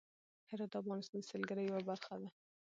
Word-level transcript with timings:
هرات 0.49 0.69
د 0.71 0.75
افغانستان 0.81 1.19
د 1.21 1.27
سیلګرۍ 1.29 1.63
یوه 1.67 1.81
برخه 1.89 2.15
ده. 2.21 2.29